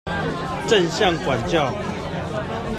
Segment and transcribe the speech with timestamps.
[0.67, 1.71] 正向管教